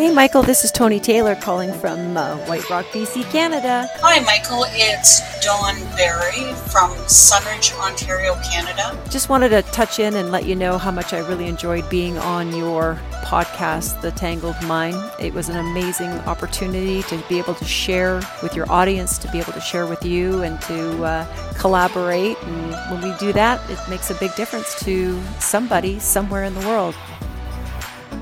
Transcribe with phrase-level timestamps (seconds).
[0.00, 3.86] Hey, Michael, this is Tony Taylor calling from uh, White Rock, BC, Canada.
[3.96, 4.64] Hi, Michael.
[4.68, 8.98] It's Dawn Berry from Sundridge, Ontario, Canada.
[9.10, 12.16] Just wanted to touch in and let you know how much I really enjoyed being
[12.16, 14.96] on your podcast, The Tangled Mind.
[15.20, 19.38] It was an amazing opportunity to be able to share with your audience, to be
[19.38, 22.42] able to share with you, and to uh, collaborate.
[22.42, 26.66] And when we do that, it makes a big difference to somebody somewhere in the
[26.66, 26.94] world.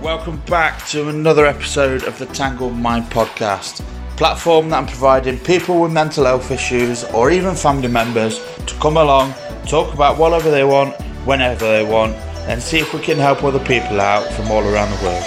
[0.03, 3.85] Welcome back to another episode of the Tangled Mind podcast,
[4.17, 8.97] platform that I'm providing people with mental health issues or even family members to come
[8.97, 9.35] along,
[9.67, 10.95] talk about whatever they want,
[11.27, 12.15] whenever they want,
[12.47, 15.25] and see if we can help other people out from all around the world.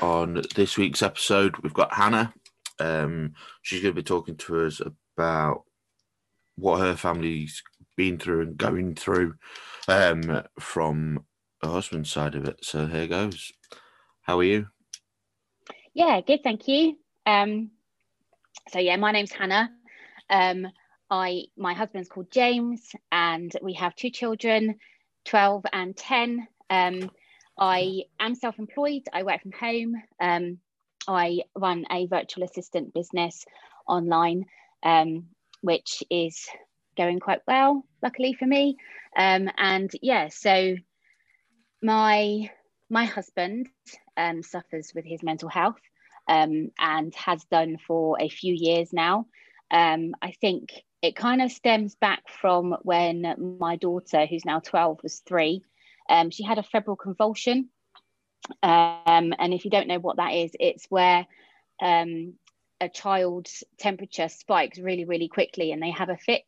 [0.00, 2.32] On this week's episode, we've got Hannah.
[2.80, 4.80] Um, she's going to be talking to us
[5.16, 5.64] about
[6.56, 7.62] what her family's
[7.96, 9.34] been through and going through
[9.88, 11.24] um, from
[11.62, 12.58] a husband's side of it.
[12.62, 13.52] So here goes.
[14.22, 14.66] How are you?
[15.94, 16.96] Yeah, good, thank you.
[17.24, 17.70] Um,
[18.68, 19.70] so yeah, my name's Hannah.
[20.28, 20.66] Um,
[21.08, 24.78] I my husband's called James, and we have two children,
[25.24, 26.46] twelve and ten.
[26.68, 27.10] Um,
[27.58, 29.04] I am self-employed.
[29.12, 29.94] I work from home.
[30.20, 30.58] Um,
[31.08, 33.46] I run a virtual assistant business
[33.86, 34.44] online,
[34.82, 35.26] um,
[35.62, 36.46] which is
[36.96, 38.76] going quite well, luckily for me.
[39.16, 40.76] Um, and yeah, so
[41.82, 42.50] my
[42.88, 43.68] my husband
[44.16, 45.80] um, suffers with his mental health
[46.28, 49.26] um, and has done for a few years now.
[49.70, 50.70] Um, I think
[51.02, 55.62] it kind of stems back from when my daughter, who's now 12, was three.
[56.08, 57.68] Um, she had a febrile convulsion.
[58.62, 61.26] Um, and if you don't know what that is, it's where
[61.82, 62.34] um,
[62.80, 66.44] a child's temperature spikes really, really quickly and they have a fit.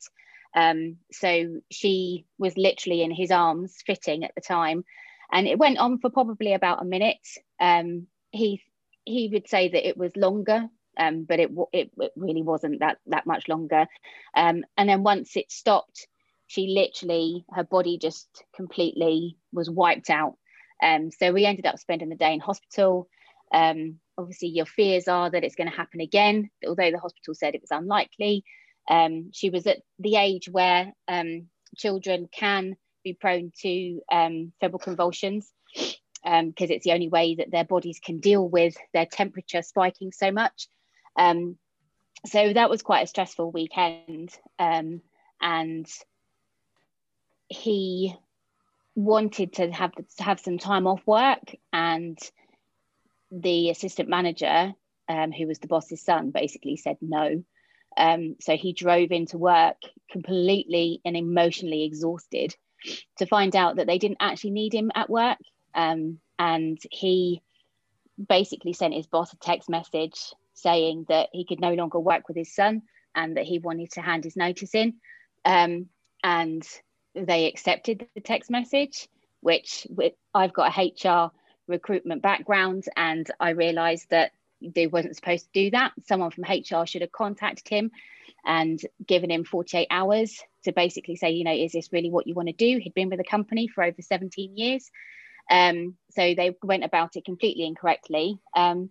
[0.59, 4.85] Um, so she was literally in his arms, fitting at the time,
[5.31, 7.27] and it went on for probably about a minute.
[7.61, 8.63] Um, he
[9.05, 10.69] he would say that it was longer,
[10.99, 13.87] um, but it, it, it really wasn't that that much longer.
[14.35, 16.09] Um, and then once it stopped,
[16.49, 20.35] she literally her body just completely was wiped out.
[20.83, 23.09] Um, so we ended up spending the day in hospital.
[23.55, 27.55] Um, obviously, your fears are that it's going to happen again, although the hospital said
[27.55, 28.45] it was unlikely.
[28.89, 34.79] Um, she was at the age where um, children can be prone to um, febrile
[34.79, 35.91] convulsions because
[36.25, 40.33] um, it's the only way that their bodies can deal with their temperature spiking so
[40.33, 40.69] much.
[41.17, 41.57] Um,
[42.27, 44.31] so that was quite a stressful weekend.
[44.59, 45.03] Um,
[45.41, 45.87] and
[47.49, 48.15] he
[48.95, 52.19] wanted to have to have some time off work and
[53.31, 54.73] the assistant manager
[55.09, 57.45] um, who was the boss's son basically said no
[57.99, 59.77] um, so he drove into work
[60.11, 62.55] completely and emotionally exhausted
[63.19, 65.39] to find out that they didn't actually need him at work.
[65.75, 67.43] Um, and he
[68.29, 72.37] basically sent his boss a text message saying that he could no longer work with
[72.37, 72.83] his son
[73.15, 74.95] and that he wanted to hand his notice in.
[75.45, 75.89] Um,
[76.23, 76.67] and
[77.15, 79.09] they accepted the text message,
[79.41, 79.87] which
[80.35, 81.33] I've got a HR
[81.67, 85.93] recruitment background, and I realised that they wasn't supposed to do that.
[86.07, 87.91] Someone from HR should have contacted him
[88.45, 92.35] and given him 48 hours to basically say, you know, is this really what you
[92.35, 92.79] want to do?
[92.79, 94.91] He'd been with the company for over 17 years.
[95.51, 98.39] Um, so they went about it completely incorrectly.
[98.55, 98.91] Um,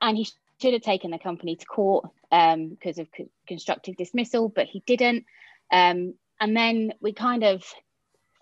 [0.00, 0.28] and he
[0.60, 4.82] should have taken the company to court um, because of co- constructive dismissal, but he
[4.86, 5.24] didn't.
[5.70, 7.64] Um, and then we kind of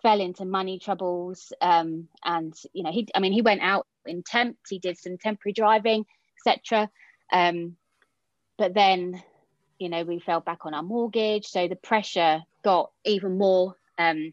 [0.02, 1.52] fell into money troubles.
[1.60, 5.18] Um, and, you know, he, I mean, he went out in temp, he did some
[5.18, 6.04] temporary driving
[6.38, 6.90] etc.
[7.32, 7.76] Um,
[8.58, 9.22] but then,
[9.78, 14.32] you know, we fell back on our mortgage, so the pressure got even more um,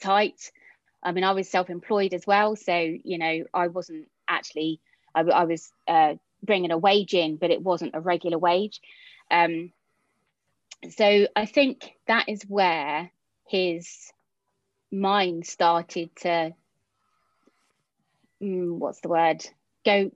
[0.00, 0.50] tight.
[1.02, 4.80] I mean, I was self-employed as well, so you know, I wasn't actually.
[5.14, 8.80] I, I was uh, bringing a wage in, but it wasn't a regular wage.
[9.30, 9.72] Um,
[10.90, 13.10] so I think that is where
[13.46, 14.12] his
[14.90, 16.54] mind started to
[18.42, 19.44] mm, what's the word
[19.84, 20.10] go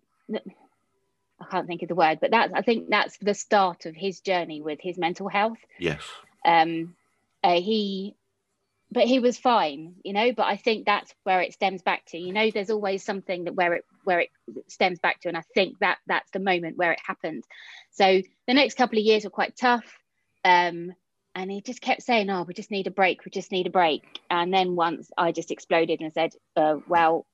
[1.43, 4.21] I can't think of the word, but that's I think that's the start of his
[4.21, 5.59] journey with his mental health.
[5.79, 6.03] Yes.
[6.45, 6.95] Um,
[7.45, 8.15] uh, he,
[8.91, 10.33] but he was fine, you know.
[10.33, 12.19] But I think that's where it stems back to.
[12.19, 14.31] You know, there's always something that where it where it
[14.69, 17.45] stems back to, and I think that that's the moment where it happened.
[17.93, 19.85] So the next couple of years were quite tough.
[20.45, 20.93] Um,
[21.35, 23.25] and he just kept saying, "Oh, we just need a break.
[23.25, 27.27] We just need a break." And then once I just exploded and said, uh, "Well,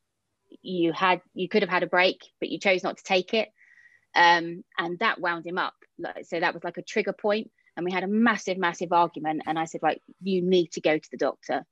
[0.63, 3.53] you had you could have had a break, but you chose not to take it."
[4.15, 5.75] Um, and that wound him up.
[6.23, 9.43] So that was like a trigger point, and we had a massive, massive argument.
[9.47, 11.65] And I said, right, you need to go to the doctor.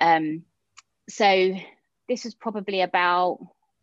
[0.00, 0.42] Um,
[1.08, 1.54] so
[2.08, 3.38] this was probably about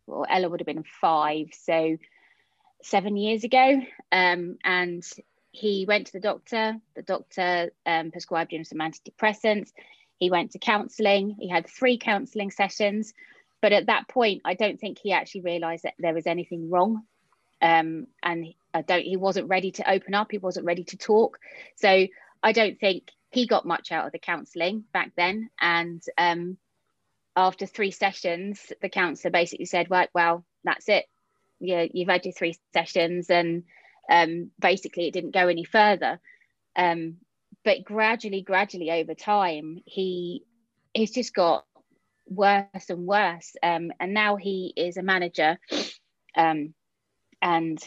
[0.06, 1.96] well, Ella would have been five, so
[2.82, 3.80] seven years ago.
[4.10, 5.02] Um, and
[5.52, 6.76] he went to the doctor.
[6.96, 9.70] The doctor um, prescribed him some antidepressants.
[10.18, 11.36] He went to counselling.
[11.38, 13.12] He had three counselling sessions.
[13.60, 17.02] But at that point, I don't think he actually realised that there was anything wrong.
[17.62, 19.04] Um, and I don't.
[19.04, 20.30] He wasn't ready to open up.
[20.30, 21.38] He wasn't ready to talk.
[21.76, 22.06] So
[22.42, 25.48] I don't think he got much out of the counselling back then.
[25.60, 26.58] And um,
[27.36, 31.06] after three sessions, the counsellor basically said, "Right, well, that's it.
[31.60, 33.62] Yeah, you've had your three sessions, and
[34.10, 36.20] um, basically it didn't go any further."
[36.74, 37.18] Um,
[37.64, 40.42] but gradually, gradually over time, he
[40.92, 41.64] he's just got
[42.26, 43.54] worse and worse.
[43.62, 45.58] Um, and now he is a manager,
[46.36, 46.74] um,
[47.42, 47.78] and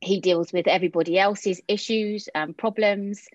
[0.00, 3.28] he deals with everybody else's issues and problems,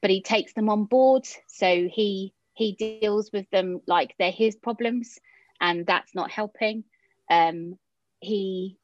[0.00, 1.26] but he takes them on board.
[1.48, 5.18] So he he deals with them like they're his problems
[5.60, 6.84] and that's not helping
[7.30, 7.78] um,
[8.20, 8.78] he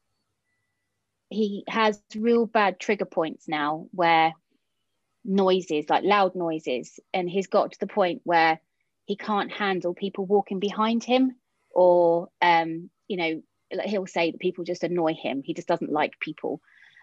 [1.29, 4.33] he has real bad trigger points now where
[5.25, 8.59] noises like loud noises and he's got to the point where
[9.05, 11.35] he can't handle people walking behind him
[11.71, 13.41] or um, you know
[13.81, 15.41] he'll say that people just annoy him.
[15.43, 16.61] He just doesn't like people.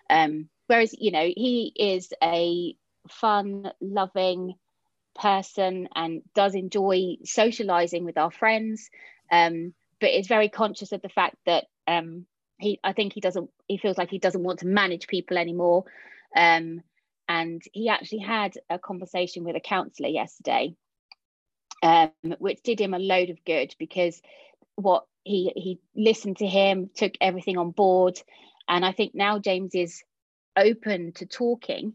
[0.09, 2.75] Um, whereas you know he is a
[3.09, 4.55] fun loving
[5.15, 8.91] person and does enjoy socializing with our friends.
[9.31, 12.25] Um, but is very conscious of the fact that um,
[12.59, 15.85] he i think he doesn't he feels like he doesn't want to manage people anymore.
[16.37, 16.83] Um,
[17.29, 20.75] and he actually had a conversation with a counselor yesterday
[21.83, 24.21] um, which did him a load of good because
[24.77, 28.21] what he he listened to him took everything on board.
[28.69, 30.03] And i think now james is
[30.57, 31.95] open to talking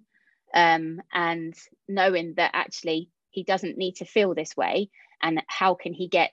[0.54, 1.54] um, and
[1.88, 4.90] knowing that actually he doesn't need to feel this way.
[5.22, 6.32] And how can he get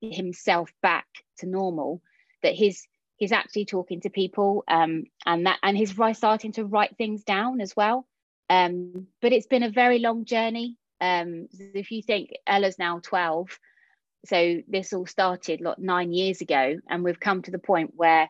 [0.00, 1.06] himself back
[1.38, 2.02] to normal?
[2.42, 6.96] That he's he's actually talking to people um, and that and he's starting to write
[6.96, 8.06] things down as well.
[8.50, 10.76] Um, but it's been a very long journey.
[11.00, 13.58] Um, if you think ella's now 12
[14.24, 18.28] so this all started like nine years ago and we've come to the point where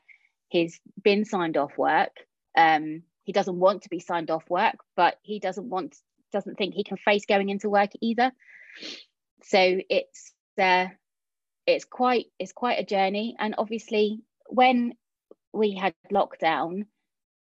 [0.49, 2.13] he's been signed off work.
[2.57, 5.97] Um, he doesn't want to be signed off work but he doesn't want
[6.33, 8.33] doesn't think he can face going into work either.
[9.45, 10.87] So it's uh,
[11.67, 13.37] it's quite it's quite a journey.
[13.39, 14.95] And obviously when
[15.53, 16.87] we had lockdown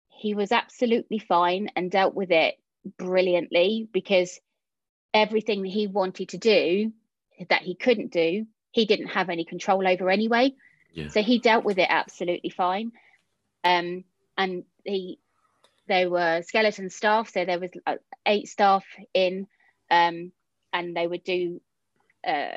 [0.08, 2.54] he was absolutely fine and dealt with it
[2.98, 4.38] brilliantly because
[5.12, 6.92] everything that he wanted to do
[7.48, 10.52] that he couldn't do he didn't have any control over anyway.
[10.92, 11.08] Yeah.
[11.08, 12.90] so he dealt with it absolutely fine.
[13.62, 14.04] Um,
[14.36, 15.20] and he
[15.86, 17.30] there were skeleton staff.
[17.32, 17.96] So there was uh,
[18.26, 18.84] eight staff
[19.14, 19.46] in
[19.90, 20.32] um,
[20.72, 21.60] and they would do
[22.26, 22.56] uh,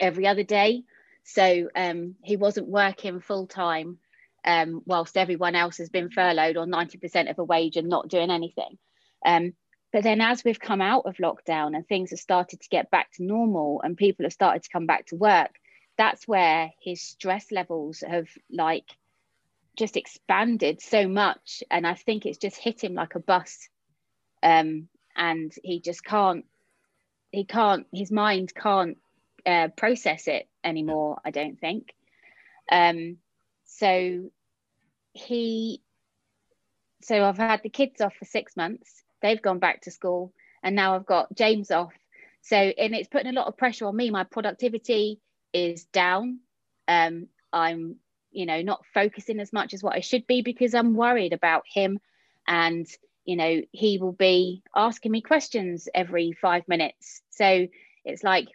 [0.00, 0.82] every other day.
[1.22, 3.98] So um, he wasn't working full time
[4.44, 8.30] um, whilst everyone else has been furloughed on 90% of a wage and not doing
[8.32, 8.76] anything.
[9.24, 9.54] Um,
[9.92, 13.10] but then as we've come out of lockdown and things have started to get back
[13.12, 15.50] to normal and people have started to come back to work
[15.96, 18.84] that's where his stress levels have like
[19.76, 21.62] just expanded so much.
[21.70, 23.68] And i think it's just hit him like a bus
[24.42, 26.44] um, and he just can't
[27.30, 28.98] he can't his mind can't
[29.44, 31.94] uh, process it anymore i don't think.
[32.70, 33.18] Um,
[33.64, 34.30] so
[35.12, 35.80] he
[37.02, 40.74] so i've had the kids off for six months they've gone back to school and
[40.74, 41.92] now i've got james off.
[42.42, 44.10] So and it's putting a lot of pressure on me.
[44.10, 45.20] My productivity
[45.52, 46.40] is down.
[46.88, 47.96] Um, i'm
[48.30, 51.64] you know not focusing as much as what i should be because i'm worried about
[51.66, 51.98] him.
[52.46, 52.86] And
[53.24, 57.22] you know he will be asking me questions every five minutes.
[57.30, 57.66] So
[58.04, 58.48] it's like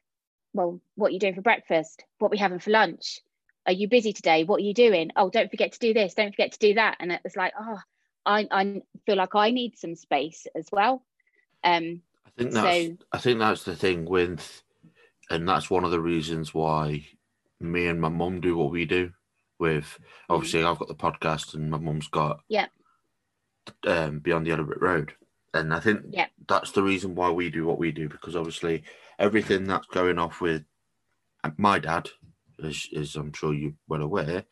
[0.54, 2.04] well what are you doing for breakfast?
[2.20, 3.20] What are we having for lunch?
[3.66, 4.44] Are you busy today?
[4.44, 5.12] What are you doing?
[5.16, 6.13] Oh don't forget to do this.
[6.13, 6.98] Don't forget to do that.
[7.00, 7.80] And it's like oh
[8.25, 11.04] i, I feel like i need some space as well
[11.63, 14.63] um i think that's so, i think that's the thing with
[15.30, 17.06] and that's one of the reasons why
[17.60, 19.12] me and my mum do what we do
[19.60, 22.66] with obviously I've got the podcast and my mum's got yeah
[23.86, 25.13] um, Beyond the Yellow Brick Road.
[25.54, 26.28] And I think yeah.
[26.48, 28.84] that's the reason why we do what we do because obviously
[29.20, 30.63] everything that's going off with
[31.58, 32.10] my dad,
[32.63, 34.46] as, as I'm sure you're well aware,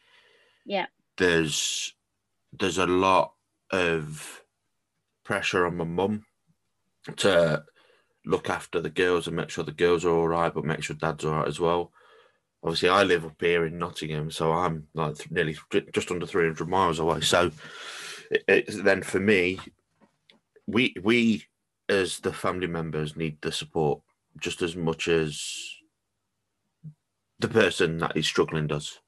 [0.66, 1.94] yeah, there's
[2.58, 3.34] there's a lot
[3.72, 4.44] of
[5.24, 6.26] pressure on my mum
[7.18, 7.64] to
[8.26, 10.96] look after the girls and make sure the girls are all right, but make sure
[10.96, 11.92] dad's all right as well
[12.64, 15.58] obviously I live up here in Nottingham, so I'm like nearly
[15.94, 17.22] just under 300 miles away.
[17.22, 17.52] So
[18.48, 19.60] it, then for me,
[20.68, 21.46] we we
[21.88, 24.02] as the family members need the support
[24.40, 25.44] just as much as
[27.40, 29.00] the person that is struggling does,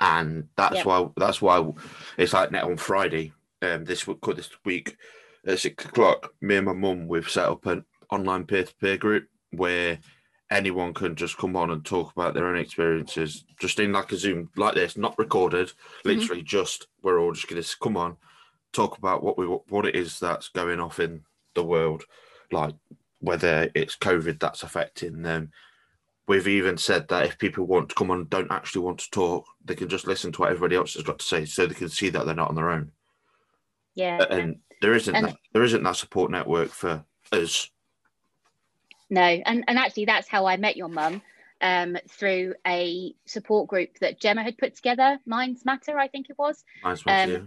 [0.00, 0.86] and that's Yep.
[0.86, 1.68] why that's why
[2.16, 4.96] it's like now on Friday, um, this week this week
[5.46, 8.96] at six o'clock, me and my mum we've set up an online peer to peer
[8.96, 9.98] group where
[10.50, 14.16] anyone can just come on and talk about their own experiences, just in like a
[14.16, 15.72] Zoom like this, not recorded,
[16.04, 18.16] literally just we're all just gonna come on,
[18.72, 21.22] talk about what we what it is that's going off in
[21.54, 22.04] the world,
[22.50, 22.74] like
[23.20, 25.50] whether it's COVID that's affecting them.
[26.26, 29.46] We've even said that if people want to come on don't actually want to talk,
[29.64, 31.88] they can just listen to what everybody else has got to say so they can
[31.88, 32.92] see that they're not on their own.
[33.98, 34.24] Yeah.
[34.30, 37.68] And there isn't And- that, there isn't that support network for us.
[39.10, 41.22] No, and and actually that's how I met your mum
[41.60, 46.38] um, through a support group that Gemma had put together, Minds Matter, I think it
[46.38, 46.62] was.
[46.84, 47.38] Nice one, Um, yeah.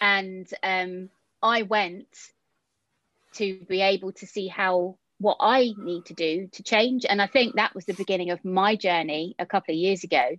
[0.00, 1.10] and um,
[1.42, 2.06] I went
[3.34, 7.04] to be able to see how what I need to do to change.
[7.08, 10.36] And I think that was the beginning of my journey a couple of years ago.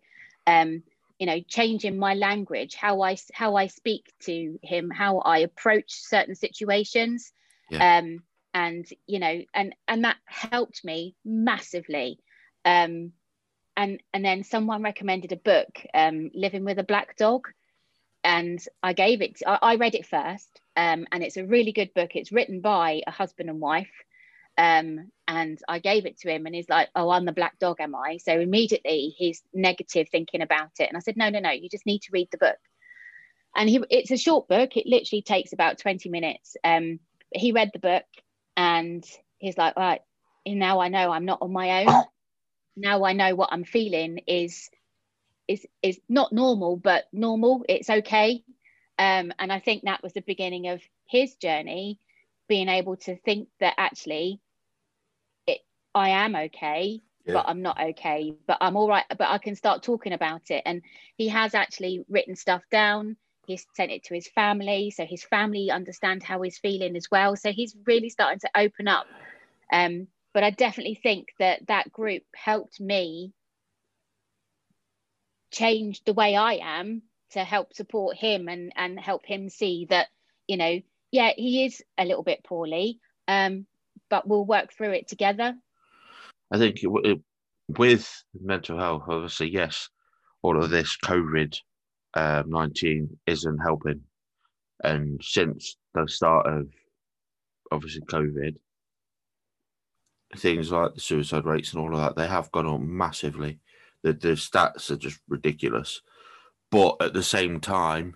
[0.48, 0.84] Um,
[1.20, 5.92] you know, changing my language, how I how I speak to him, how I approach
[5.92, 7.34] certain situations,
[7.82, 8.24] um,
[8.54, 12.20] and you know, and and that helped me massively.
[12.64, 13.12] Um,
[13.76, 17.50] and and then someone recommended a book, um, Living with a Black Dog,
[18.24, 19.42] and I gave it.
[19.46, 22.16] I, I read it first, um, and it's a really good book.
[22.16, 23.92] It's written by a husband and wife,
[24.60, 27.78] um, and I gave it to him, and he's like, "Oh, I'm the black dog,
[27.80, 31.51] am I?" So immediately he's negative thinking about it, and I said, "No, no, no.
[31.51, 32.58] You just need to read the book."
[33.56, 34.75] And he, it's a short book.
[34.75, 36.58] It literally takes about twenty minutes.
[36.62, 37.00] Um,
[37.34, 38.04] he read the book,
[38.58, 39.04] and
[39.38, 40.01] he's like, "Right,
[40.46, 42.04] now I know I'm not on my own.
[42.75, 44.70] Now I know what I'm feeling is."
[45.48, 48.44] is is not normal but normal it's okay
[49.00, 52.00] um and i think that was the beginning of his journey
[52.48, 54.39] being able to think that actually
[55.96, 57.34] i am okay Yeah.
[57.34, 60.63] but i'm not okay but i'm all right but i can start talking about it.
[60.65, 60.81] And
[61.15, 63.17] he has actually written stuff down.
[63.46, 67.36] He's sent it to his family so his family understand how he's feeling as well.
[67.36, 69.08] So he's really starting to open up.
[69.72, 73.34] Um but i definitely think that that group helped me
[75.51, 80.08] change the way I am to help support him and and help him see that
[80.48, 80.79] you know
[81.12, 83.65] yeah he is a little bit poorly um
[84.10, 85.55] but we'll work through it together
[86.51, 87.20] I think it, it,
[87.68, 89.89] with mental health, obviously, yes,
[90.41, 91.56] all of this COVID
[92.15, 94.01] um, 19 isn't helping.
[94.84, 96.68] And since the start of
[97.72, 98.56] obviously COVID,
[100.38, 103.60] things like the suicide rates and all of that, they have gone up massively.
[104.03, 106.01] The, the stats are just ridiculous.
[106.72, 108.15] But at the same time,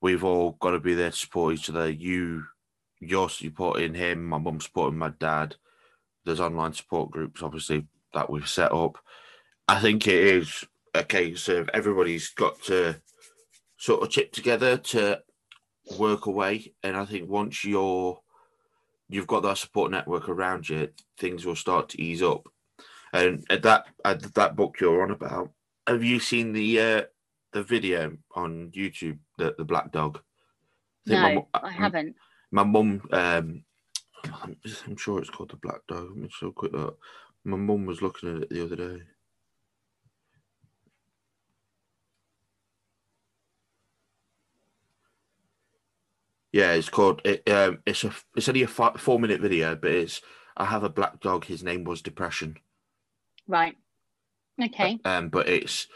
[0.00, 1.90] we've all got to be there to support each other.
[1.90, 2.44] You,
[3.00, 5.56] you're supporting him, my mum's supporting my dad
[6.24, 8.98] there's online support groups obviously that we've set up.
[9.68, 10.64] I think it is
[10.94, 13.00] a case of everybody's got to
[13.78, 15.20] sort of chip together to
[15.98, 16.72] work away.
[16.82, 18.20] And i think once you're
[19.08, 20.88] you've got that support network around you
[21.18, 22.48] things will start to ease up.
[23.12, 25.50] And at that at that book you're on about
[25.86, 27.02] have you seen the uh
[27.52, 30.20] the video on youtube the, the black dog?
[31.06, 32.16] I think my no I haven't.
[32.50, 33.64] My mum um
[34.24, 36.08] I'm, I'm sure it's called the black dog.
[36.08, 36.98] Let me just have a quick look.
[37.44, 39.02] My mum was looking at it the other day.
[46.52, 50.20] Yeah it's called it um it's a it's only a four minute video but it's
[50.56, 52.58] i have a black dog his name was depression.
[53.48, 53.76] Right.
[54.62, 54.98] Okay.
[55.04, 55.86] Um but it's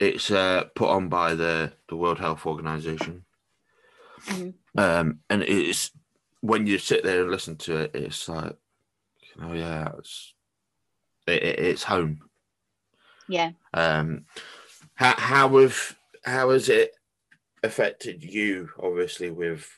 [0.00, 3.24] it's uh put on by the the world health organization.
[4.24, 4.54] Mhm.
[4.76, 5.90] Um and it's
[6.40, 8.56] when you sit there and listen to it it's like
[9.42, 10.34] oh yeah it's
[11.26, 12.20] it, it- it's home.
[13.28, 13.52] Yeah.
[13.74, 14.24] Um
[14.94, 16.92] how how have how has it
[17.62, 19.68] affected you obviously with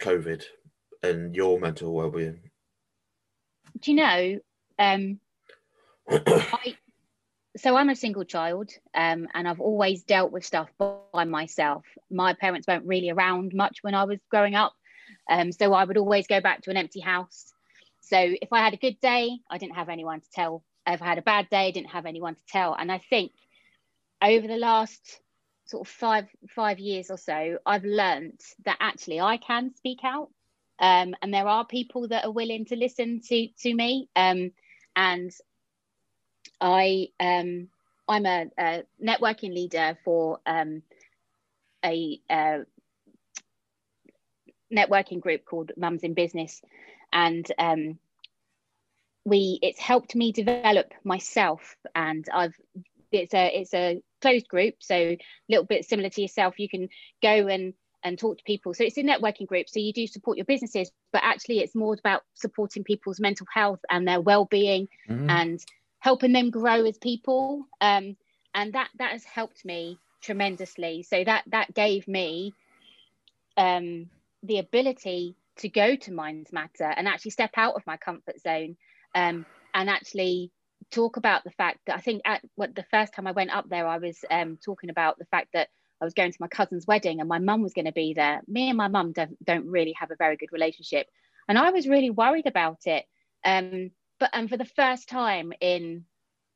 [0.00, 0.42] covid
[1.02, 2.50] and your mental well-being?
[3.78, 4.40] Do you know
[4.78, 5.20] um
[6.10, 6.76] I,
[7.56, 11.84] so I'm a single child, um, and I've always dealt with stuff by myself.
[12.10, 14.74] My parents weren't really around much when I was growing up,
[15.28, 17.52] um, so I would always go back to an empty house.
[18.00, 20.62] So if I had a good day, I didn't have anyone to tell.
[20.86, 22.74] If I had a bad day, I didn't have anyone to tell.
[22.74, 23.32] And I think
[24.22, 25.20] over the last
[25.66, 30.30] sort of five five years or so, I've learnt that actually I can speak out,
[30.78, 34.08] um, and there are people that are willing to listen to to me.
[34.14, 34.52] Um,
[34.96, 35.30] and
[36.60, 37.68] I um,
[38.08, 40.82] I'm a, a networking leader for um,
[41.84, 42.58] a, uh
[44.72, 46.60] networking group called Mums in Business,
[47.12, 47.98] and um,
[49.24, 51.76] we it's helped me develop myself.
[51.94, 52.54] And i've
[53.12, 54.76] it's a it's a closed group.
[54.80, 55.18] So a
[55.48, 56.88] little bit similar to yourself you can
[57.22, 58.72] go and and talk to people.
[58.72, 59.68] So it's a networking group.
[59.68, 63.80] So you do support your businesses but actually it's more about supporting people's mental health
[63.90, 65.28] and their well-being mm-hmm.
[65.28, 65.60] and
[66.00, 68.16] helping them grow as people um,
[68.54, 72.52] and that that has helped me tremendously so that that gave me
[73.56, 74.08] um,
[74.42, 78.76] the ability to go to minds matter and actually step out of my comfort zone
[79.14, 80.50] um, and actually
[80.90, 83.68] talk about the fact that I think at what the first time I went up
[83.68, 85.68] there, I was um, talking about the fact that
[86.00, 88.40] I was going to my cousin's wedding and my mum was going to be there.
[88.48, 91.06] Me and my mum don't, don't really have a very good relationship,
[91.48, 93.04] and I was really worried about it.
[93.44, 96.04] Um, but and for the first time in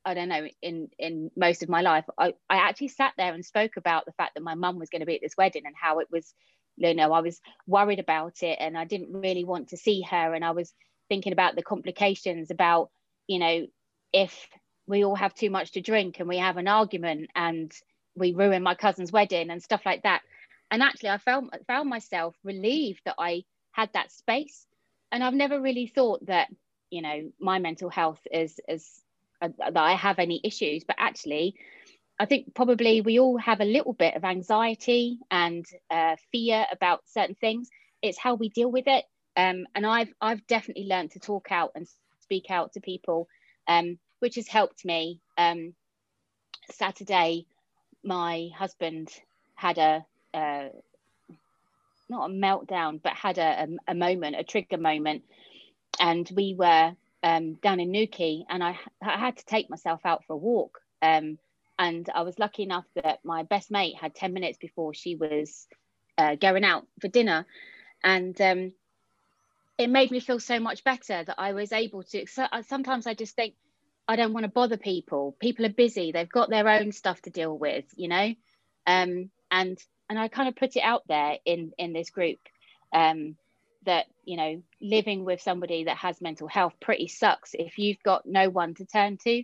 [0.05, 3.43] I don't know in in most of my life, I, I actually sat there and
[3.43, 5.75] spoke about the fact that my mum was going to be at this wedding and
[5.75, 6.31] how it was,
[6.77, 10.33] you know, I was worried about it and I didn't really want to see her
[10.35, 10.71] and I was
[11.09, 12.91] thinking about the complications about
[13.27, 13.67] you know
[14.13, 14.47] if
[14.87, 17.73] we all have too much to drink and we have an argument and
[18.15, 20.21] we ruin my cousin's wedding and stuff like that.
[20.69, 24.67] And actually i found found myself relieved that i had that space.
[25.11, 26.49] And i've never really thought that
[26.89, 29.01] you know my mental health is is
[29.41, 30.83] uh, that i have any issues.
[30.83, 31.55] But actually
[32.19, 37.01] i think probably we all have a little bit of anxiety and uh, fear about
[37.07, 37.69] certain things.
[38.01, 39.05] It's how we deal with it.
[39.37, 41.87] Um, and I've I've definitely learned to talk out and
[42.21, 43.27] speak out to people,
[43.67, 45.21] um, which has helped me.
[45.37, 45.73] Um,
[46.71, 47.45] Saturday,
[48.03, 49.09] my husband
[49.55, 50.69] had a uh,
[52.09, 55.23] not a meltdown, but had a, a, a, moment, a trigger moment,
[55.99, 60.23] and we were um, down in Newquay, and I, I had to take myself out
[60.25, 60.79] for a walk.
[61.01, 61.37] Um,
[61.77, 65.67] and I was lucky enough that my best mate had ten minutes before she was
[66.17, 67.45] uh, going out for dinner,
[68.03, 68.71] and um,
[69.77, 72.27] it made me feel so much better that I was able to.
[72.27, 73.55] So, uh, sometimes I just think
[74.07, 75.35] I don't want to bother people.
[75.39, 78.33] People are busy; they've got their own stuff to deal with, you know.
[78.87, 79.77] Um, and
[80.09, 82.39] and I kind of put it out there in in this group
[82.93, 83.35] um,
[83.85, 88.25] that you know living with somebody that has mental health pretty sucks if you've got
[88.25, 89.43] no one to turn to,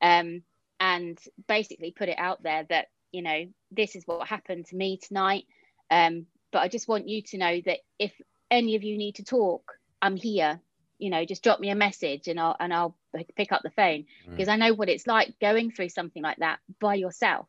[0.00, 0.42] um,
[0.80, 4.98] and basically put it out there that you know this is what happened to me
[4.98, 5.44] tonight.
[5.90, 8.12] Um, but I just want you to know that if
[8.50, 10.60] any of you need to talk, I'm here.
[10.98, 12.96] You know, just drop me a message and I'll and I'll
[13.36, 14.52] pick up the phone because mm.
[14.52, 17.48] I know what it's like going through something like that by yourself.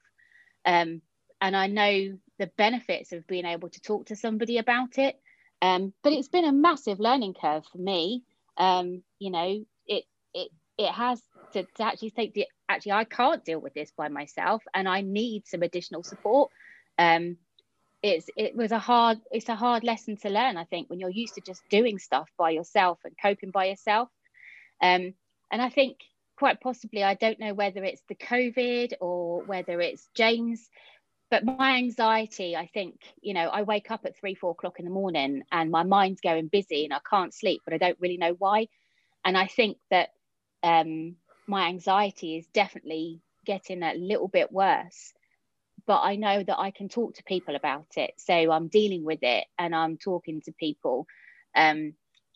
[0.66, 1.02] Um,
[1.40, 5.20] and I know the benefits of being able to talk to somebody about it.
[5.64, 8.24] Um, but it's been a massive learning curve for me.
[8.58, 11.22] Um, you know, it it it has
[11.54, 15.02] to, to actually take the actually I can't deal with this by myself and I
[15.02, 16.52] need some additional support.
[17.00, 17.38] Um,
[18.04, 21.10] it's it was a hard it's a hard lesson to learn i think when you're
[21.10, 24.10] used to just doing stuff by yourself and coping by yourself
[24.82, 25.14] um,
[25.52, 25.98] and i think
[26.36, 30.70] quite possibly i don't know whether it's the covid or whether it's james
[31.34, 34.86] but my anxiety i think you know i wake up at three four o'clock in
[34.86, 38.18] the morning and my mind's going busy and i can't sleep but i don't really
[38.18, 38.68] know why
[39.26, 40.10] and i think that
[40.62, 41.16] um,
[41.48, 45.12] my anxiety is definitely getting a little bit worse
[45.86, 48.14] but I know that I can talk to people about it.
[48.18, 51.08] So I'm dealing with it and I'm talking to people.
[51.56, 51.94] Um,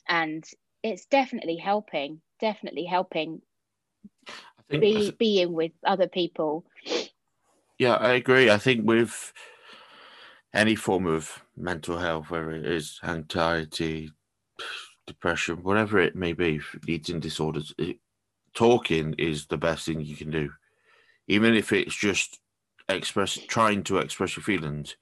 [0.07, 0.43] and
[0.83, 3.41] it's definitely helping, definitely helping
[4.69, 6.65] think, be, being with other people.
[7.77, 8.49] Yeah, I agree.
[8.49, 9.33] I think with
[10.53, 14.11] any form of mental health, whether it is anxiety,
[15.05, 17.97] depression, whatever it may be, eating disorders, it,
[18.53, 20.51] talking is the best thing you can do.
[21.27, 22.39] Even if it's just
[22.89, 24.95] express trying to express your feelings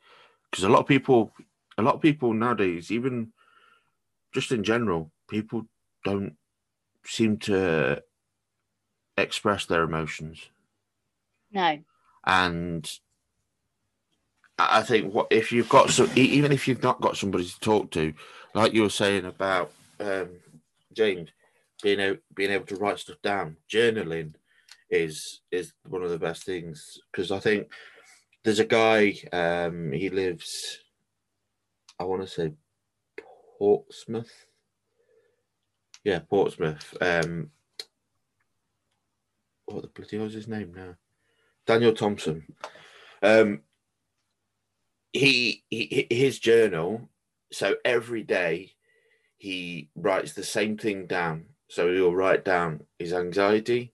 [0.49, 1.31] because a lot of people
[1.77, 3.31] a lot of people nowadays even
[4.33, 5.63] just in general people
[6.03, 6.35] don't
[7.05, 8.01] seem to
[9.17, 10.49] express their emotions
[11.51, 11.77] no
[12.25, 12.99] and
[14.57, 17.91] i think what if you've got so even if you've not got somebody to talk
[17.91, 18.13] to
[18.53, 20.29] like you were saying about um,
[20.93, 21.29] james
[21.81, 24.33] being able, being able to write stuff down journaling
[24.89, 26.99] is is one of the best things.
[27.11, 27.67] Because I think
[28.43, 30.79] there's a guy um he lives
[31.99, 32.53] I want to say
[33.57, 34.45] Portsmouth.
[36.03, 36.95] Yeah Portsmouth.
[37.01, 37.51] Um
[39.65, 40.95] what the bloody was his name now
[41.65, 42.45] Daniel Thompson
[43.21, 43.61] um
[45.13, 47.09] he, he his journal
[47.51, 48.73] so every day
[49.37, 53.93] he writes the same thing down so he'll write down his anxiety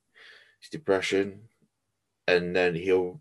[0.62, 1.42] his depression,
[2.28, 3.20] and then he'll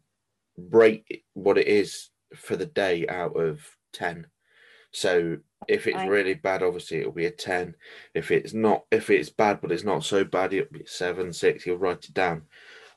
[0.57, 3.61] rate what it is for the day out of
[3.95, 4.27] 10.
[4.93, 7.77] So if it's really bad, obviously it'll be a ten.
[8.15, 11.33] If it's not, if it's bad but it's not so bad, it'll be a seven,
[11.33, 11.63] six.
[11.63, 12.43] He'll write it down.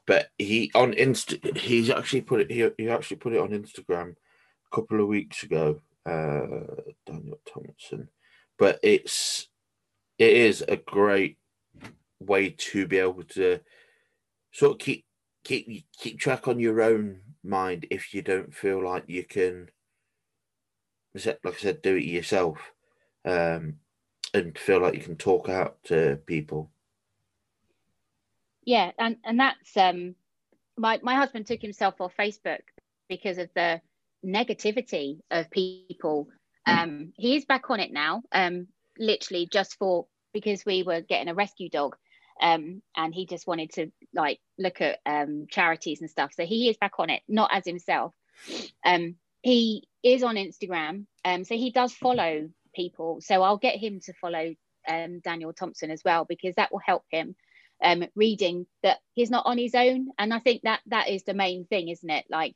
[0.05, 2.51] But he on Insta, he's actually put it.
[2.51, 5.81] He, he actually put it on Instagram a couple of weeks ago.
[6.05, 8.09] Uh, Daniel Thompson,
[8.59, 9.47] but it's
[10.17, 11.37] it is a great
[12.19, 13.61] way to be able to
[14.51, 15.05] sort of keep
[15.45, 19.69] keep keep track on your own mind if you don't feel like you can
[21.15, 22.71] like I said, do it yourself,
[23.25, 23.75] um,
[24.33, 26.71] and feel like you can talk out to people.
[28.65, 30.15] Yeah and and that's um
[30.77, 32.61] my my husband took himself off facebook
[33.09, 33.81] because of the
[34.25, 36.27] negativity of people.
[36.65, 41.27] Um he is back on it now um literally just for because we were getting
[41.27, 41.95] a rescue dog
[42.41, 46.31] um and he just wanted to like look at um charities and stuff.
[46.33, 48.13] So he is back on it not as himself.
[48.85, 53.19] Um he is on instagram um so he does follow people.
[53.21, 54.55] So i'll get him to follow
[54.87, 57.35] um daniel thompson as well because that will help him
[57.83, 60.09] um, reading that he's not on his own.
[60.17, 62.25] And I think that that is the main thing, isn't it?
[62.29, 62.55] Like,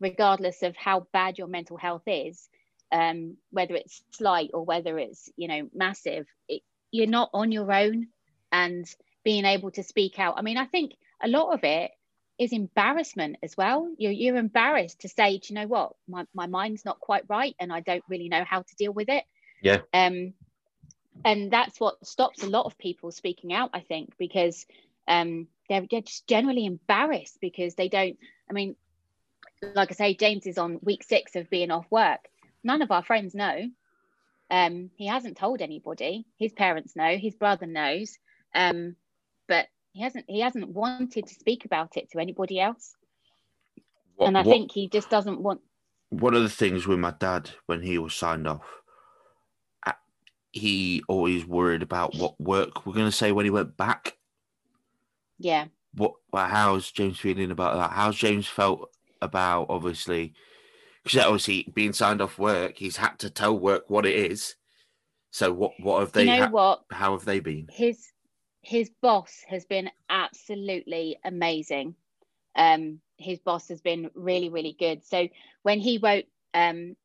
[0.00, 2.48] regardless of how bad your mental health is,
[2.92, 7.72] um, whether it's slight or whether it's you know massive, it, you're not on your
[7.72, 8.08] own.
[8.50, 8.88] And
[9.28, 10.36] being able to speak out.
[10.38, 11.90] I mean, I think a lot of it
[12.38, 13.86] is embarrassment as well.
[13.98, 17.54] You're you're embarrassed to say, do you know what, my my mind's not quite right,
[17.60, 19.24] and I don't really know how to deal with it.
[19.60, 19.80] Yeah.
[19.92, 20.32] Um,
[21.24, 24.66] and that's what stops a lot of people speaking out i think because
[25.08, 28.18] um, they're, they're just generally embarrassed because they don't
[28.50, 28.76] i mean
[29.74, 32.20] like i say james is on week six of being off work.
[32.64, 33.70] None of our friends know.
[34.50, 36.26] Um, he hasn't told anybody.
[36.38, 37.16] His parents know.
[37.16, 38.18] His brother knows.
[38.54, 38.96] Um,
[39.46, 42.94] but he hasn't he hasn't wanted to speak about it to anybody else.
[44.16, 45.60] What, and i what- think he just doesn't want
[46.10, 48.77] one of the things with my dad when he was signed off,
[50.52, 54.16] he always worried about what work we're going to say when he went back.
[55.38, 56.14] yeah What?
[56.32, 57.94] How's James feeling about that?
[57.94, 60.34] How's James felt about obviously?
[61.04, 64.56] Because obviously being signed off work, he's had to tell work what it is.
[65.30, 65.72] So what?
[65.80, 66.24] What have they?
[66.24, 67.68] you know ha- what how have they been?
[67.70, 68.12] his
[68.62, 71.94] his boss has been absolutely amazing.
[72.56, 75.04] Um, his boss has been really, really good.
[75.04, 75.28] So
[75.62, 76.96] when he wrote um,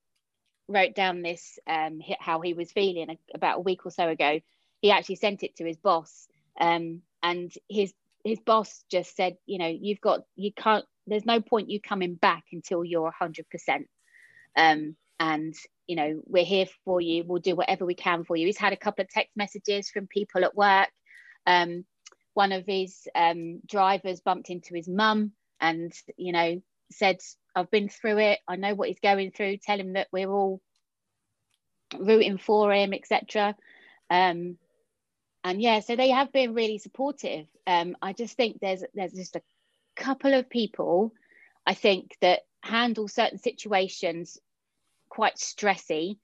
[0.68, 4.40] wrote down this um, how he was feeling about a week or so ago,
[4.82, 6.28] he actually sent it to his boss,
[6.60, 10.86] um, and his his boss just said, you know, you've got you can't.
[11.08, 13.88] There's no point you coming back until you're hundred percent.
[14.56, 15.54] Um, and
[15.88, 17.24] you know we're here for you.
[17.26, 18.46] We'll do whatever we can for you.
[18.46, 20.90] He's had a couple of text messages from people at work.
[21.46, 21.86] Um,
[22.34, 27.20] one of his um, drivers bumped into his mum and you know said
[27.56, 28.40] i've been through it.
[28.48, 30.62] I know what he's going through tell him that we're all
[32.00, 33.56] rooting for him etc
[34.10, 34.58] um
[35.44, 37.46] and yeah so they have been really supportive.
[37.68, 39.42] Um i just think there's there's just a
[39.96, 41.14] couple of people
[41.68, 44.40] i think that handle certain situations
[45.10, 46.18] quite stressy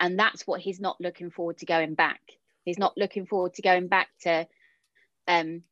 [0.00, 2.20] and that's what he's not looking forward to going back.
[2.64, 4.46] He's not looking forward to going back to
[5.26, 5.62] um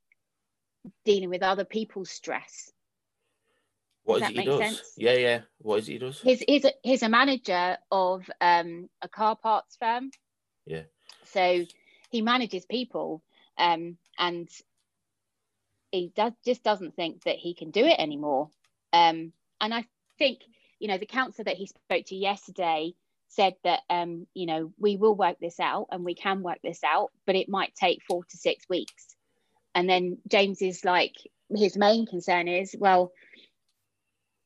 [1.05, 2.72] dealing with other people's stress
[4.05, 4.59] What Does is it he does?
[4.59, 4.93] sense?
[4.97, 5.41] Yeah, yeah.
[5.59, 6.21] What is it he does?
[6.21, 10.11] he's he's a, he's a manager of um, a car parts firm.
[10.67, 10.83] Yeah.
[11.25, 11.65] So
[12.11, 13.23] he manages people,
[13.59, 14.49] um, and
[15.93, 18.51] he does just doesn't think that he can do it anymore.
[18.93, 19.85] Um, and I
[20.19, 20.41] think
[20.81, 22.95] you know the counsellor that he spoke to yesterday
[23.29, 26.83] said that um, you know we will work this out and we can work this
[26.85, 29.15] out, but it might take four to six weeks.
[29.77, 31.15] And then James is like
[31.55, 33.12] his main concern is well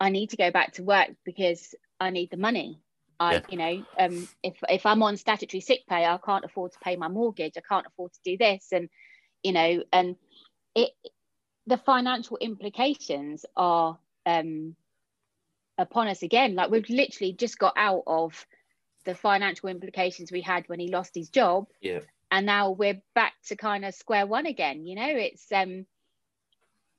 [0.00, 2.80] I need to go back to work because I need the money.
[3.18, 3.40] I, Yeah.
[3.48, 6.96] you know, um, if if I'm on statutory sick pay, I can't afford to pay
[6.96, 7.54] my mortgage.
[7.56, 8.90] I can't afford to do this, and
[9.42, 10.16] you know, and
[10.74, 10.90] it,
[11.66, 14.76] the financial implications are um,
[15.78, 16.54] upon us again.
[16.54, 18.46] Like we've literally just got out of
[19.06, 22.00] the financial implications we had when he lost his job, Yeah.
[22.30, 24.84] and now we're back to kind of square one again.
[24.84, 25.86] You know, it's um,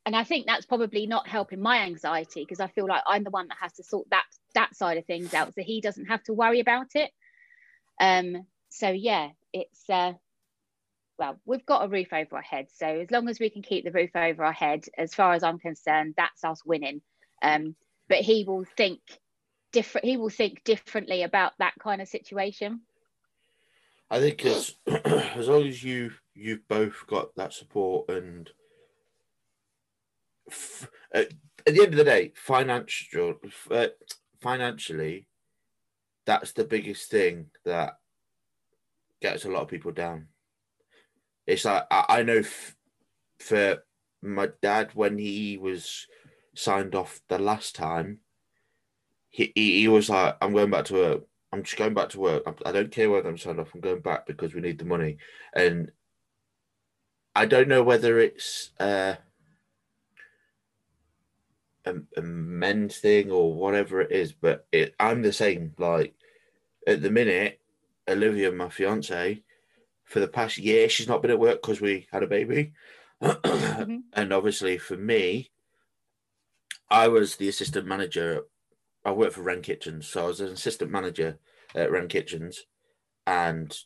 [0.07, 3.29] and I think that's probably not helping my anxiety because I feel like I'm the
[3.29, 4.23] one that has to sort that
[4.55, 7.11] that side of things out, so he doesn't have to worry about it.
[7.99, 10.13] Um, so yeah, it's uh,
[11.19, 13.83] well, we've got a roof over our head, so as long as we can keep
[13.83, 17.01] the roof over our head, as far as I'm concerned, that's us winning.
[17.41, 17.75] Um,
[18.07, 19.01] but he will think
[19.73, 20.05] different.
[20.05, 22.79] He will think differently about that kind of situation.
[24.09, 28.49] I think as as long as you you've both got that support and
[31.13, 31.31] at,
[31.65, 33.35] the end of the day, financial
[33.71, 33.87] uh,
[34.41, 35.27] financially,
[36.25, 37.97] that's the biggest thing that
[39.21, 40.27] gets a lot of people down.
[41.45, 42.75] It's like I, I know f-
[43.39, 43.83] for
[44.21, 46.07] my dad when he was
[46.55, 48.19] signed off the last time,
[49.29, 51.23] he, he, he was like, "I'm going back to work.
[51.51, 52.43] I'm just going back to work.
[52.45, 53.73] I, I don't care whether I'm signed off.
[53.73, 55.17] I'm going back because we need the money."
[55.55, 55.91] And
[57.35, 59.15] I don't know whether it's uh,
[61.87, 65.73] a, a men's thing or whatever it is, but it, I'm the same.
[65.77, 66.15] Like
[66.85, 67.59] at the minute,
[68.07, 69.43] Olivia, my fiance,
[70.05, 72.73] for the past year, she's not been at work because we had a baby.
[73.21, 74.03] Mhm.
[74.13, 75.51] And obviously, for me,
[76.89, 78.43] I was the assistant manager.
[79.03, 81.39] I worked for Wren Kitchens, so I was an assistant manager
[81.75, 82.65] at Wren Kitchens,
[83.25, 83.77] and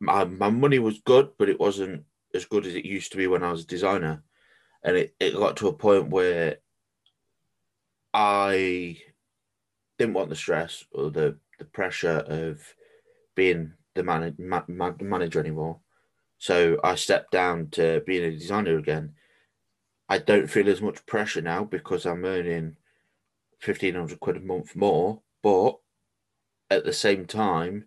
[0.00, 3.26] my my money was good, but it wasn't as good as it used to be
[3.26, 4.22] when I was a designer.
[4.82, 6.58] And it, it got to a point where
[8.18, 8.96] I
[9.98, 12.62] didn't want the stress or the, the pressure of
[13.34, 15.80] being the man, ma, ma, manager anymore.
[16.38, 19.12] So I stepped down to being a designer again.
[20.08, 22.78] I don't feel as much pressure now because I'm earning
[23.58, 25.76] fifteen hundred quid a month more, but
[26.70, 27.86] at the same time,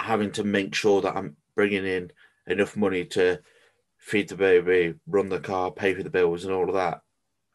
[0.00, 2.10] having to make sure that I'm bringing in
[2.48, 3.40] enough money to
[3.98, 7.02] feed the baby, run the car, pay for the bills, and all of that.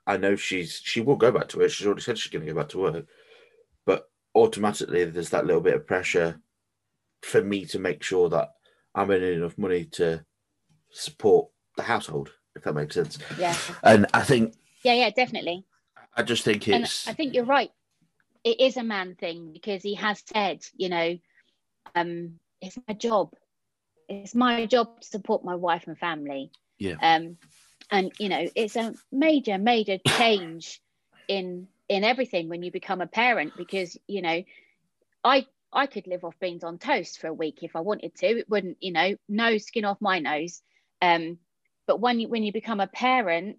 [0.08, 1.72] I know she's she will go back to work.
[1.72, 3.06] She's already said she's going to go back to work,
[3.86, 6.39] but automatically there's that little bit of pressure
[7.22, 8.50] for me to make sure that
[8.94, 10.24] I'm earning enough money to
[10.91, 13.18] support the household, if that makes sense.
[13.38, 13.56] Yeah.
[13.84, 15.65] And I think Yeah, yeah, definitely.
[16.15, 17.72] I just think And it's I think you're right.
[18.44, 21.18] It is a man thing because he has said, you know,
[21.96, 23.34] um, it's my job.
[24.08, 26.52] It's my job to support my wife and family.
[26.78, 26.96] Yeah.
[27.02, 27.38] Um,
[27.91, 30.82] and you know, it's a major, major change
[31.28, 34.43] in in everything when you become a parent because you know,
[35.24, 38.28] I I could live off beans on toast for a week if I wanted to.
[38.28, 40.62] It wouldn't, you know, no skin off my nose.
[41.02, 41.38] Um,
[41.86, 43.58] but when you when you become a parent,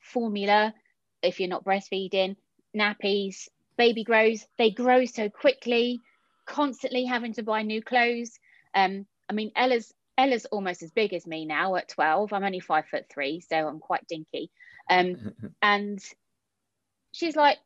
[0.00, 0.74] formula,
[1.22, 2.36] if you're not breastfeeding,
[2.76, 6.00] nappies, baby grows, they grow so quickly,
[6.46, 8.38] constantly having to buy new clothes.
[8.74, 12.32] Um, I mean, Ella's Ella's almost as big as me now at 12.
[12.32, 14.50] I'm only five foot three, so I'm quite dinky.
[14.88, 16.02] Um, and
[17.12, 17.58] she's like,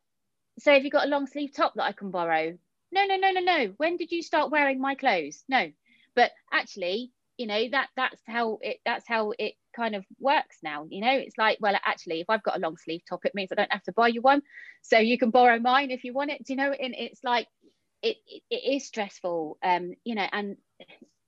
[0.59, 2.57] So have you got a long sleeve top that I can borrow?
[2.93, 3.75] No, no, no, no, no.
[3.77, 5.45] When did you start wearing my clothes?
[5.49, 5.71] No.
[6.17, 10.87] But actually, you know, that that's how it that's how it kind of works now.
[10.91, 13.51] You know, it's like, well, actually, if I've got a long sleeve top, it means
[13.53, 14.43] I don't have to buy you one.
[14.83, 16.45] So you can borrow mine if you want it.
[16.45, 16.73] Do you know?
[16.73, 17.47] And it's like
[18.03, 19.57] it, it, it is stressful.
[19.63, 20.57] Um, you know, and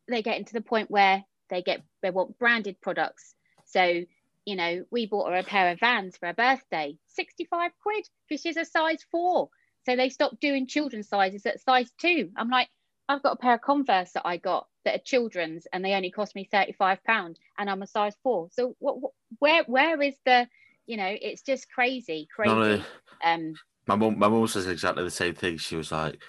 [0.08, 3.34] they get into the point where they get they want branded products.
[3.66, 4.04] So
[4.44, 8.42] you know, we bought her a pair of Vans for her birthday, 65 quid because
[8.42, 9.50] she's a size four.
[9.84, 12.30] So they stopped doing children's sizes at size two.
[12.36, 12.68] I'm like,
[13.08, 16.10] I've got a pair of Converse that I got that are children's and they only
[16.10, 18.48] cost me 35 pound and I'm a size four.
[18.52, 20.48] So what, what where where is the
[20.86, 22.54] you know, it's just crazy, crazy.
[22.54, 22.82] No, no.
[23.24, 23.54] Um
[23.86, 25.56] my mum my mum says exactly the same thing.
[25.58, 26.20] She was like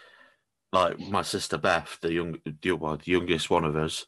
[0.73, 4.05] like my sister Beth, the young the, well, the youngest one of us,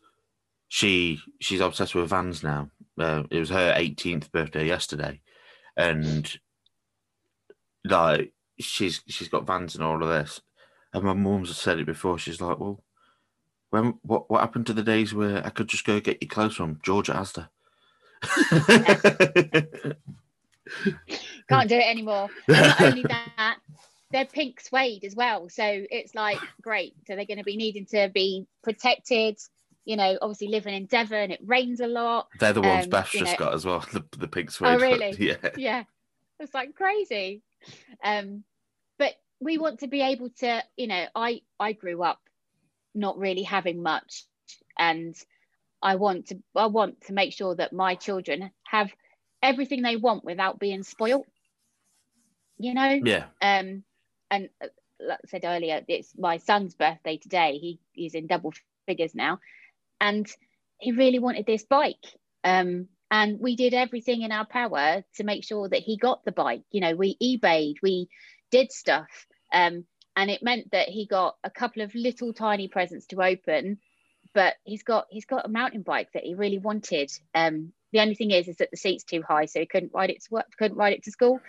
[0.68, 2.72] she she's obsessed with vans now.
[3.00, 5.22] Uh, it was her 18th birthday yesterday,
[5.78, 6.40] and
[7.86, 10.42] like she's she's got vans and all of this.
[10.92, 12.18] And my mum's said it before.
[12.18, 12.84] She's like, "Well,
[13.70, 16.56] when what what happened to the days where I could just go get your clothes
[16.56, 17.50] from George at Asda?"
[21.48, 22.28] can't do it anymore.
[22.48, 23.58] Not only that,
[24.12, 25.50] they're pink suede as well.
[25.50, 26.94] So it's like great.
[27.08, 29.38] So they're going to be needing to be protected.
[29.84, 32.28] You know, obviously living in Devon, it rains a lot.
[32.40, 33.86] They're the ones Um, Beth's just know- got as well.
[33.94, 34.76] The, the pink suede.
[34.76, 35.16] Oh really?
[35.20, 35.50] yeah.
[35.58, 35.84] Yeah,
[36.40, 37.42] it's like crazy.
[38.04, 38.44] Um,
[38.98, 42.20] but we want to be able to, you know, I I grew up
[42.94, 44.24] not really having much,
[44.80, 45.16] and
[45.82, 48.92] I want to I want to make sure that my children have
[49.44, 51.28] everything they want without being spoilt.
[52.58, 53.26] You know, Yeah.
[53.42, 53.84] um
[54.36, 54.68] and uh,
[55.00, 57.58] like I said earlier it's my son's birthday today.
[57.58, 58.54] He he's in double
[58.86, 59.40] figures now.
[60.00, 60.28] And
[60.80, 62.06] he really wanted this bike.
[62.44, 66.32] Um and we did everything in our power to make sure that he got the
[66.32, 66.64] bike.
[66.72, 68.10] You know we ebayed we
[68.52, 69.28] did stuff.
[69.54, 73.80] Um and it meant that he got a couple of little tiny presents to open
[74.34, 77.12] but he's got he's got a mountain bike that he really wanted.
[77.34, 80.10] Um the only thing is is that the seat's too high so he couldn't ride
[80.10, 81.40] it to work couldn't ride it to school.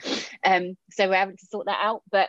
[0.44, 2.02] Um so we're having to sort that out.
[2.10, 2.28] But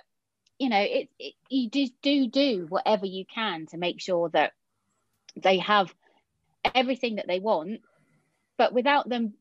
[0.59, 4.53] you know it, it you just do do whatever you can to make sure that
[5.35, 5.93] they have
[6.73, 7.81] everything that they want
[8.57, 9.33] but without them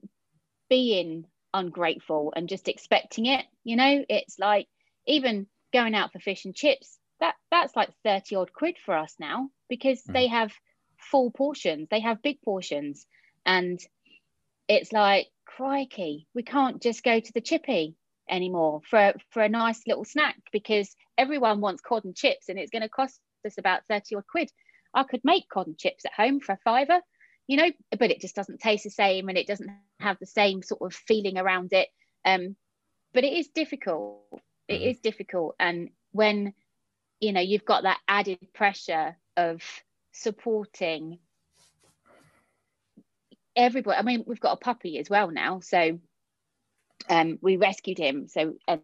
[0.69, 1.25] being
[1.55, 4.69] ungrateful and just expecting it you know it's like
[5.07, 9.15] even going out for fish and chips that that's like 30 odd quid for us
[9.19, 10.13] now because Mm.
[10.13, 10.53] they have
[10.99, 13.07] full portions they have big portions
[13.45, 13.81] and
[14.69, 17.97] it's like crikey we can't just go to the chippy
[18.29, 22.71] anymore for for a nice little snack because everyone wants cod and chips and it's
[22.71, 24.27] going to cost us about 30 odd quid.
[24.95, 27.01] I could make cod and chips at home for a fiver
[27.47, 30.63] you know but it just doesn't taste the same and it doesn't have the same
[30.63, 31.89] sort of feeling around it.
[32.25, 32.57] Um
[33.15, 34.41] but it is difficult.
[34.69, 34.83] It Mhm.
[34.83, 35.55] is difficult.
[35.59, 36.55] And when
[37.21, 39.63] you know you've got that added pressure of
[40.13, 41.19] supporting
[43.57, 45.99] everybody i mean we've got a puppy as well now so
[47.11, 48.81] um we rescued him so um,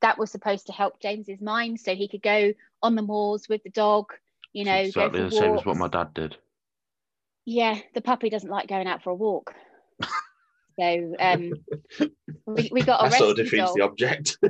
[0.00, 3.62] that was supposed to help james's mind so he could go on the moors with
[3.62, 4.06] the dog
[4.52, 5.60] you know It's exactly go the for same walks.
[5.60, 6.36] as what my dad did.
[7.46, 9.54] yeah the puppy doesn't like going out for a walk
[10.78, 11.52] so um
[12.46, 13.76] we, we got a That sort of rescue defeats dog.
[13.76, 14.38] the object.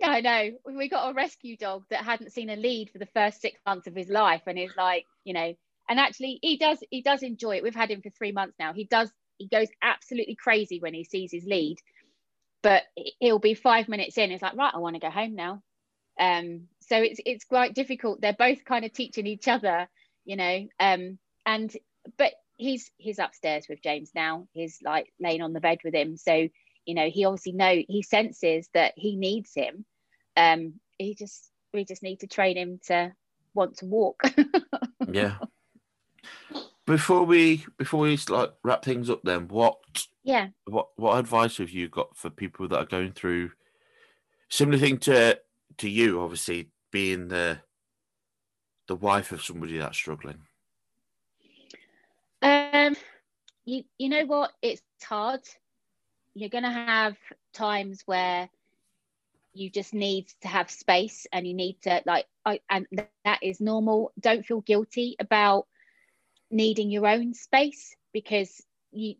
[0.00, 0.50] Yeah, I know.
[0.64, 3.86] We got a rescue dog that hadn't seen a lead for the first six months
[3.86, 5.54] of his life, and he's like, you know,
[5.88, 7.62] and actually he does he does enjoy it.
[7.62, 8.72] We've had him for three months now.
[8.72, 11.76] He does he goes absolutely crazy when he sees his lead,
[12.62, 12.82] but
[13.20, 14.30] it'll be five minutes in.
[14.30, 15.62] it's like, right, I want to go home now.
[16.18, 18.20] Um, so it's it's quite difficult.
[18.20, 19.88] They're both kind of teaching each other,
[20.24, 20.66] you know.
[20.78, 21.74] Um, and
[22.18, 24.46] but he's he's upstairs with James now.
[24.52, 26.16] He's like laying on the bed with him.
[26.16, 26.48] So
[26.86, 29.84] you know he obviously know he senses that he needs him
[30.36, 33.12] um he just we just need to train him to
[33.54, 34.22] want to walk
[35.12, 35.36] yeah.
[36.90, 39.76] Before we before we like wrap things up, then what
[40.24, 43.52] yeah what what advice have you got for people that are going through
[44.48, 45.38] similar thing to
[45.78, 46.20] to you?
[46.20, 47.60] Obviously, being the
[48.88, 50.40] the wife of somebody that's struggling.
[52.42, 52.96] um
[53.64, 55.40] you you know what it's hard
[56.34, 57.16] you're going to have
[57.52, 58.48] times where
[59.52, 62.86] you just need to have space and you need to like I, and
[63.24, 65.66] that is normal don't feel guilty about
[66.50, 69.14] needing your own space because you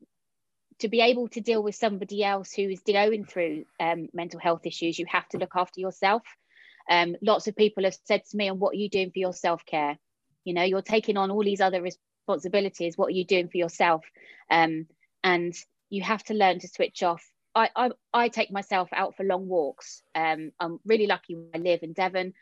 [0.81, 4.63] to be able to deal with somebody else who is going through um, mental health
[4.65, 6.23] issues you have to look after yourself.
[6.91, 9.35] Um, lots of people have said to me and what are you doing for your
[9.35, 9.99] self-care?
[10.45, 12.97] You know you're taking on all these other responsibilities.
[12.97, 14.05] What are you doing for yourself?
[14.51, 14.87] Um,
[15.23, 15.55] and
[15.91, 17.23] you have to learn to switch off.
[17.55, 20.03] I, I, I take myself out for long walks.
[20.15, 22.33] Um, i'm really lucky i live in devon.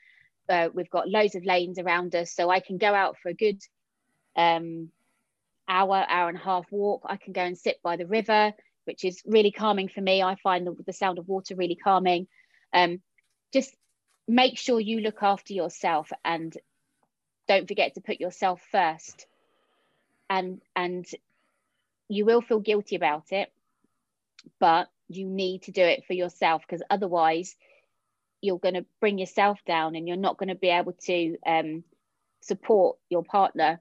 [0.48, 3.34] Uh, we've got loads of lanes around us so i can go out for a
[3.34, 3.60] good
[4.38, 4.90] um,
[5.68, 8.54] hour hour and a half walk i can go and sit by the river
[8.88, 10.22] which is really calming for me.
[10.22, 12.26] I find the, the sound of water really calming.
[12.72, 13.02] Um,
[13.52, 13.76] just
[14.26, 16.56] make sure you look after yourself and
[17.46, 19.26] don't forget to put yourself first.
[20.30, 21.06] And and
[22.08, 23.52] you will feel guilty about it
[24.58, 27.54] but you need to do it for yourself because otherwise
[28.40, 31.84] you're going to bring yourself down and you're not going to be able to um,
[32.40, 33.80] support your partner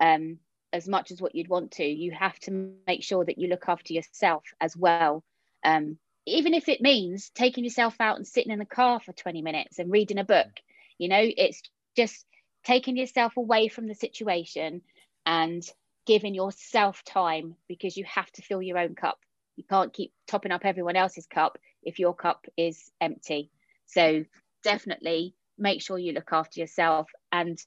[0.00, 0.38] um,
[0.72, 3.68] as much as what you'd want to you have to make sure that you look
[3.68, 5.24] after yourself as well.
[5.64, 9.40] Um, even if it means taking yourself out and sitting in the car for 20
[9.40, 10.50] minutes and reading a book
[10.98, 11.62] you know it's
[11.96, 12.26] just
[12.64, 14.82] taking yourself away from the situation
[15.24, 15.62] and
[16.06, 19.18] giving yourself time because you have to fill your own cup.
[19.56, 23.50] You can't keep topping up everyone else's cup if your cup is empty.
[23.86, 24.24] So
[24.62, 27.58] definitely make sure you look after yourself and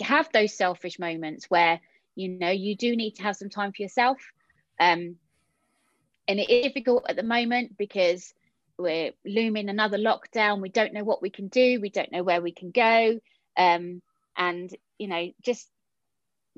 [0.00, 1.80] have those selfish moments where
[2.14, 4.18] you know you do need to have some time for yourself.
[4.80, 5.16] Um
[6.26, 8.32] and it is difficult at the moment because
[8.78, 10.60] we're looming another lockdown.
[10.60, 11.80] We don't know what we can do.
[11.80, 13.20] We don't know where we can go.
[13.56, 14.02] Um
[14.36, 15.68] and you know just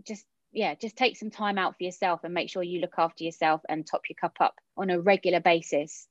[0.07, 3.25] just yeah just take some time out for yourself and make sure you look after
[3.25, 6.07] yourself and top your cup up on a regular basis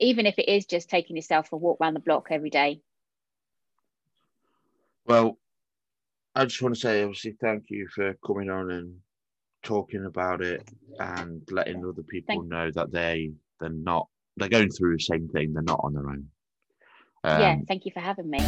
[0.00, 2.80] even if it is just taking yourself a walk around the block every day.
[5.06, 5.38] Well,
[6.34, 8.96] I just want to say, obviously, thank you for coming on and
[9.62, 14.96] talking about it and letting other people know that they they're not they're going through
[14.96, 15.52] the same thing.
[15.52, 16.26] They're not on their own.
[17.24, 18.40] yeah Um, thank you for having me